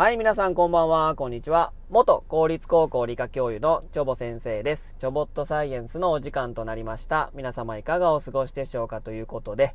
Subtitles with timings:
[0.00, 1.74] はい、皆さんこんばんは、こんにちは。
[1.90, 4.96] 元公立高校理科教諭のチョボ先生です。
[4.98, 7.30] チョボットサイエンスのお時間となりました。
[7.34, 9.74] 皆様いかがお過ごしでしょうかということで、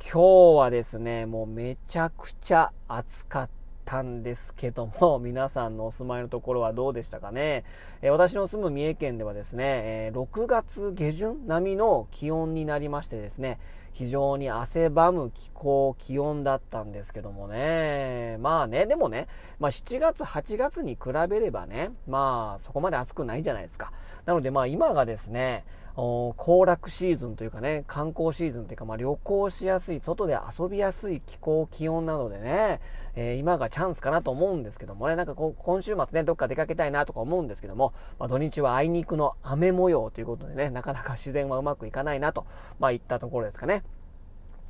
[0.00, 3.50] 今日はですね、もうめちゃくちゃ暑かっ
[3.84, 7.62] たんですけども、 皆さんのお住まいのところはどうでしたかね？
[8.02, 13.60] え、私の住む三重県ではですね、え、6月下旬並みの気温になりましてですね、
[13.92, 18.36] 非常に汗ばむ気候、気温だったんですけどもね。
[18.40, 19.26] まあね、でもね、
[19.58, 23.92] まあ7月、8月に比べればね、まあそこまで暑くないじゃないですか。
[24.24, 25.64] なのでまあ今がですね、
[25.96, 32.80] 行楽シーズンというかね、観光シーズンというか、まあ、旅行しやすい、外で遊びやすい気候、気温なのでね、
[33.16, 42.46] えー、今がチャンスかなと思うんですけどもね、なんか今週末ね、どっか出かけたいなとか思うんですけども、まあ、土日はあいにくの雨模様ということでね、なかなか自然はうまくいかないなと、
[42.78, 43.82] まあ、いったところですかね。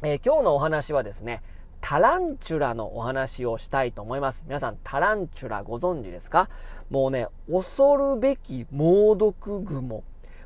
[0.02, 1.42] えー、今日のお話はですね、
[1.82, 4.44] タランチュラのお話をしたいと思います。
[4.46, 6.48] 皆さん、タランチュラご存知ですか？
[6.90, 10.02] もうね、恐るべき猛毒雲。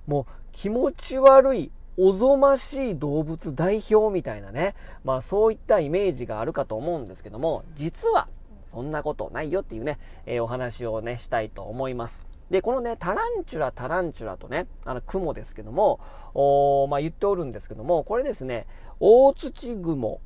[0.06, 4.74] もう気持ち悪い、おぞましい動物代表みたいなね、
[5.04, 8.28] まあそういったイメージがあるかと思うんですけども、実は
[8.66, 12.26] そんなことないよっていうね、えー、お話をね、したいと思います。
[12.50, 16.00] で、このね、タランチュラ、タランチュラとね、あの、雲ですけども、
[16.34, 18.66] おまあ、言っておるんですけども、これですね、
[19.00, 20.20] 大土雲、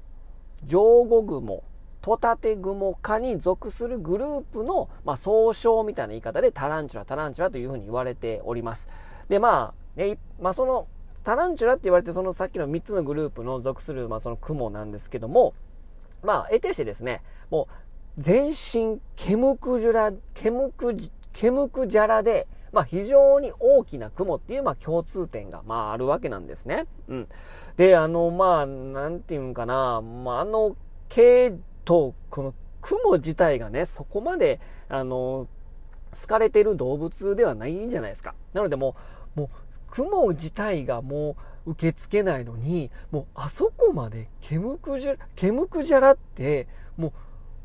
[0.65, 1.63] 上後雲、
[2.01, 8.89] トタテ雲科に属するグループの、まあ、総称みたいな言い方でタランチュラ、タランチュラというふうに言われております。
[9.29, 10.87] で、まあ、ね、まあ、その、
[11.25, 15.55] タランチュラって言われて、そのさっきの3つのグループの属する、まあ、その雲なんですけども、
[16.23, 17.69] まあ、得てしてですね、も
[18.19, 20.97] う、全身、ケムクジュラ、ケムク
[21.33, 26.87] ケムクジャラで、まあ、非常に大きな雲っていう、まあ、共通点が、まあ、あるわけなんですね。
[27.09, 27.29] うん。
[27.77, 30.77] で、あの、まあ、なんていうんかな、まあ、あの、
[31.09, 31.55] 系
[31.85, 35.47] と、この雲自体がね、そこまで、あの、
[36.13, 38.35] 好かれてる動物ではないんじゃないですか。
[38.53, 39.49] なのでもう、もう、
[39.91, 46.67] 雲自体がもう受け付けないのに、もう、あそこまで煙くじゃ煙くじゃらって、
[46.97, 47.13] もう、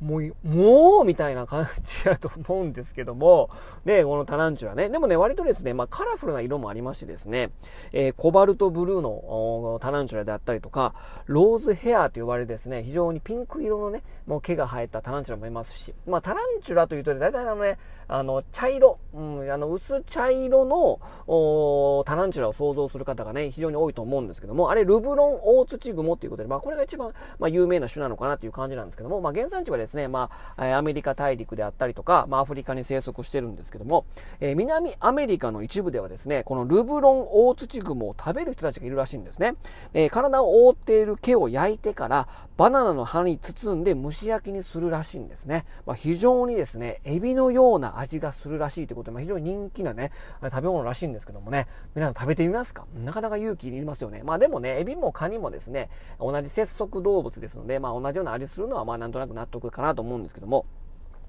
[0.03, 3.49] もう、もうみたいな感じだと思うんですけども、
[3.85, 4.89] ね、このタランチュラね。
[4.89, 7.51] でもね、割とですね、まあカラフルな色もありましてですね、
[7.93, 10.93] えー、コバルトブルーのタランチュラであったりとか、
[11.25, 17.77] ローズヘアーと呼ばれるですね、非常にピンク色のね、もう毛が生えたタランチュラもいますし、まあタランチュラというと、大体あのね、
[18.07, 34.05] あの、茶色、うん、あの、薄茶色のタランチュラを想像する方がね、非常に多いと思うんですけども、あれ、ルブロン大土雲っていうことで、まあこれが一番、まあ有名な種なのかなっていう感じなんですけども、まあ原産地はですね、ですね、まあ、アメリカ大陸であったりとか、まあ、アフリカに生息してるんですけども、
[34.39, 39.55] えー、南アメリカの一部ではですね、このルブロン大土雲を食べる人たちがいるらしいんですね。
[39.93, 42.27] えー、体を覆っている毛を焼いてから、
[42.57, 45.65] バナナの葉に包んで蒸し焼きにするらしいんですね。
[45.85, 50.11] まあ、非常にですね、エビのような味がするらしいということで、まあ、非常に人気なね、
[50.41, 52.85] 食べ物らしいんですけどもね、皆さん食べてみますか？
[52.95, 54.21] なかなか勇気いりますよね。
[54.23, 55.89] まあでもね、エビもカニもですね、
[56.19, 60.65] 同じ節足動物ですので、まあ同じような味するのはまあなんとなく納得かなと思うんですけども、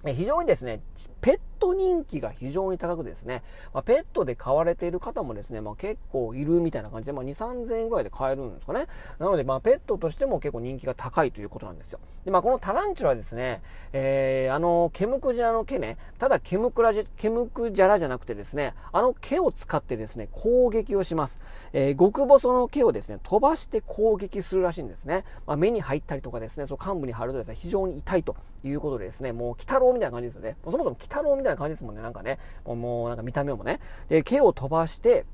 [0.06, 0.80] 非常にですね、
[1.20, 3.42] ペッット人気が非常に高くですね、
[3.72, 8.86] まあ、ペットで飼われている方もですね、まあ、結構いるみたいな感じで、まあ、2、3000円ぐらいで買えるんですかね。
[9.18, 12.00] なので、まあ、ペットとしても結構人気が高いということなんですよ。
[12.24, 21.40] で、まあ、このタランチュラはですね、えー、あの、ケムクジラの毛ね、ただケムクラジ、ケムクジャラじゃなくてですね、あの毛を使ってですね、攻撃をします。
[21.72, 25.24] えー、極細の毛をですね、飛ばして攻撃するらしいんですね。
[25.46, 30.56] まあ、目に入ったりとかですね、その幹部に貼るとですね、非常に痛いということでですね、もう、鬼太郎みたいな感じですよね。
[30.64, 32.38] そもそも鬼太郎みたいな感じですもんね、なんかね。
[32.64, 33.80] もうなんか見た目もね。
[34.08, 35.24] で、毛を飛ばして、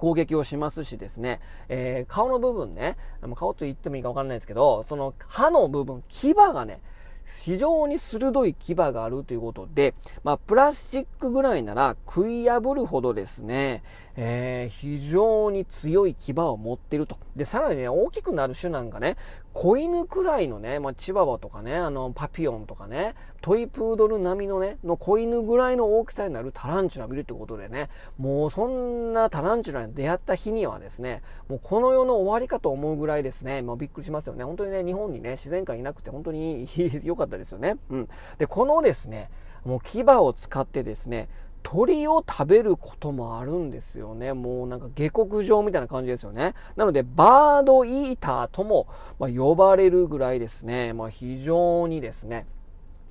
[0.00, 2.96] 攻撃をしますしですね、えー、顔の部分ね、
[3.36, 6.80] 顔と言ってもいいかわかんないですけど、その歯の部分、牙がね、
[7.24, 13.82] 非常に鋭い牙があるということで、まあ、プラスチックぐらいなら食い破るほどですね、
[14.22, 17.16] えー、非常に強い牙を持ってると。
[17.36, 19.16] で、さらにね、大きくなる種なんかね、
[19.54, 27.88] 子犬くらいのね、まあ、チワワとかね、あの、パピオンとかね、トイプードル並みのね、の子犬ぐらいの大きさになるタランチュラ見るってことでね、
[28.18, 34.44] もうそんなタランチュラに出会った日にはですね、もうこの世の終わりかと思うぐらいですね、もうびっくりしますよね。
[34.44, 36.68] 本当にね、日本にね、自然界いなくて本当に
[37.04, 37.78] 良かったですよね。
[37.88, 38.08] うん。
[38.36, 39.30] で、このですね、
[39.64, 41.28] もう牙を使ってですね、
[41.62, 44.32] 鳥を食べることもあるんですよね。
[44.32, 46.54] もうなんか下克上みたいな感じですよね。
[46.76, 48.86] なので、バードイーターとも、
[49.18, 50.92] ま呼ばれるぐらいですね。
[50.92, 52.46] まあ、非常にですね、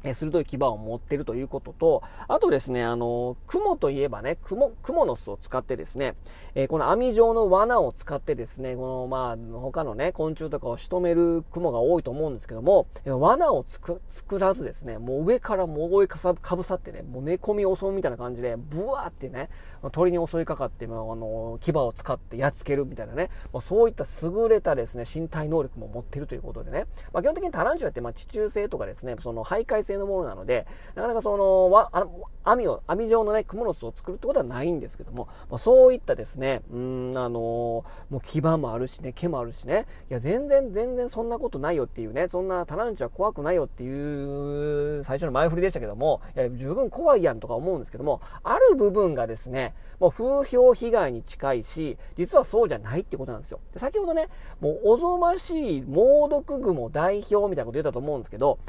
[0.03, 6.15] 鋭い牙を持ってるということと、あとですね、あの、雲といえばね、雲、雲の巣を使ってですね、
[6.55, 19.49] えー、この網状の罠を使ってですね、この、まあ、他のね、昆虫とかを仕留める雲が多いと思うんですけども、罠をつく作らずですね、もう上からもう覆いかさぶさってね、もう寝込み襲うみたいな感じで、ブワーってね、
[19.91, 32.05] 鳥に襲いかかって、まあ、あの、牙を使ってやっつけるみたいなね、まあ、そういった優れたですね、身体能力も持ってるということでね、まあ、基本的にタランチュラって、まあ、地中性とかですね、その徘徊性のものなので、なかなかその、わあ
[32.43, 37.83] 網を、網状のね、クモの巣を作るってことはないんですけども、まあ、そういったですね、うん、あのー、も
[38.13, 53.59] う牙もあるしね、毛もあるしね、いや、全然、全然そんなことないよっていうね、そんなタランチュラ怖くないよっていう最初の前振りでしたけども、いや、十分怖いやんとか思うんですけども、ある部分がですね、もう風評被害に近いし、実はそうじゃないってことなんですよ。
[53.73, 54.29] で先ほどね、
[54.61, 58.59] もうおぞましい猛毒雲代表みたいなこと言ったと思うんですけど、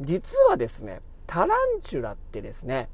[0.00, 2.88] 実はですね、タランチュラってですね、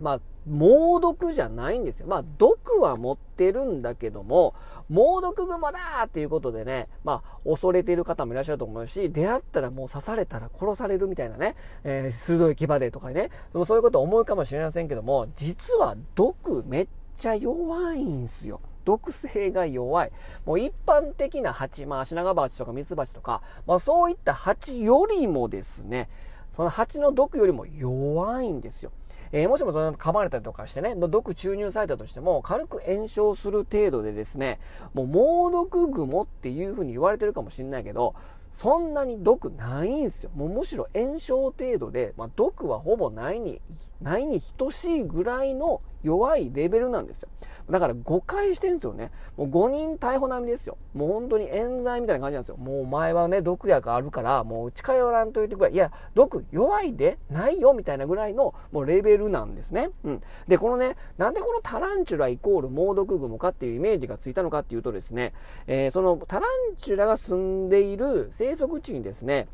[0.00, 2.06] まあ、猛毒じゃないんですよ。
[2.06, 4.54] まあ、毒は持ってるんだけども、
[4.88, 13.30] 猛毒グマだっていうことでね、まあ、恐れている方もいらっしゃると思うし、出会ったらもう刺されたら殺されるみたいなね、えー、鋭い牙でとかね、
[13.66, 18.60] そういうこと思うかもしれませんけども、実は毒めっちゃ弱いんすよ。
[18.88, 20.12] 毒性が弱い。
[20.46, 26.08] もう一般的な蜂、まあ、足長鉢とかミツバチとか、まあ、そういった蜂よりもですね、
[26.52, 28.90] その蜂の毒よりも弱いんですよ。
[29.30, 34.58] えー、もしもその噛まれたりとかしてね、毒注入されたとしても、軽く炎症する程度でですね、
[34.94, 38.14] もう猛毒蜘蛛っていうふうに言われてるかもしれないけど、
[38.52, 40.30] そんなに毒ないんですよ。
[40.34, 43.60] もうむしろ炎症程度で、まあ、毒はほぼないに、
[44.00, 47.28] ないに等しいぐらいの弱いレベルなんですよ。
[47.70, 49.10] だから誤解してるんですよね。
[49.36, 50.78] もう5人逮捕並みですよ。
[50.94, 52.56] もう本当に冤罪みたいな感じなんですよ。
[52.56, 55.70] もうお前はね、毒薬あるから、もう近寄らんといてくれ。
[55.70, 59.90] いいや、毒弱いでないよみたいなぐらいのもうレベルなんですね。
[60.04, 60.20] うん。
[60.46, 65.34] で、このね、なんでこのタランチュライコール猛毒雲かっていうイメージがついたのかっていうとですね、
[65.66, 69.48] えー、そのタランチュラが住んでいる生息地にですね、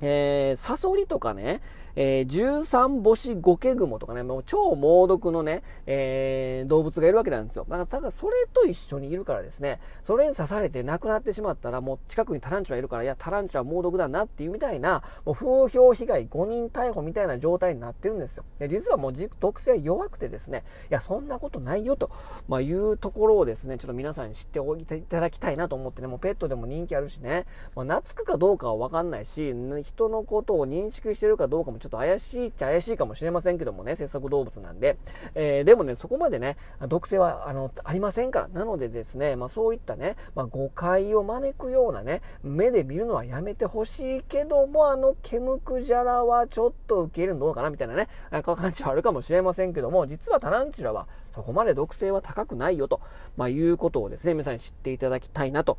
[0.00, 1.60] えー、サソリとかね、
[1.96, 7.66] えー、13星ゴケグモとかね、もう超猛毒のね、えー、動物がいるわけなんですよ。
[7.68, 18.44] だからそれと一緒にいるからですね、それに刺されて亡くなってしまったら、もう近くにタランチュラいるから、いや、タランチュラ猛毒だなっていうみたいな、もう風評被害5人逮捕みたいな状態になってるんですよ。
[18.58, 22.10] で実はもう毒性弱くてですね、いや、そんなことないよと、
[22.48, 29.52] まあ、いうところをですね、ちょっと皆さんに知っておいていただきたいなと思ってね、もうペットでも人気あるしね、まあ、懐くかどうかはわかんないし、
[29.90, 34.96] 人のことを認識してるかどうかもちょっと怪しいっちゃ怪しいかもしれませんけどもね、節足動物なんで。
[35.34, 36.56] えー、でもね、そこまでね、
[36.88, 38.48] 毒性は、あの、ありませんから。
[38.48, 48.08] なのでですね、まあそういったね、まあ誤解を招くようなね、目で見るのはやめてほしいけども、あの、ケムクジャラはちょっと受け入れるのどうかなみたいなね、
[48.42, 53.00] 感じはあるかもしれませんけども、実はタランチュラはそこまで毒性は高くないよと、
[53.36, 55.78] まあ、いうことをですね、皆さんに知っていただきたいなと、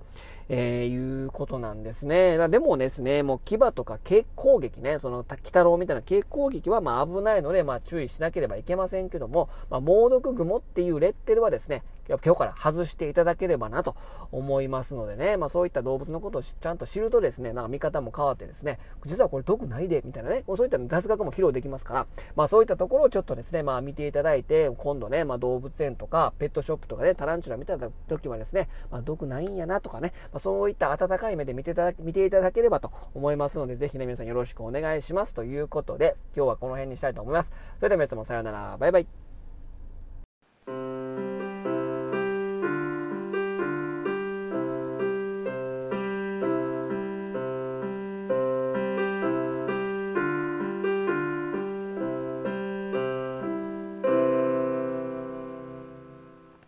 [0.50, 2.38] えー、いうことなんですね。
[2.50, 13.95] でもですね、もう牙とか軽攻撃ね、その、鬼太郎みたいな軽攻撃はまあ危ないので、まあ注意しなければいけませんけども、まあ、猛毒雲っていうレッテルはですね、今日から外していただければなと
[14.31, 37.52] 思いますのでね、まあそういった動物のことをちゃんと知るとですね、なんか見方も変わってですね、実はこれ毒ないで、みたいなね、そういった雑学も披露できますから、まあそういったところをちょっとですね、まあ見ていただいて、今度ね、まあ動物園とかペットショップとかで、ね、タランチュラ見た時はですね、まあ毒ないんやなとかね、まあそういった温かい目で見ていただ見ていただければと思いますので、ぜひね、皆さんよろしくお願いしますということで、今日はこの辺にしたいと思います。
[37.78, 39.31] それでは皆様さようなら、バイバイ。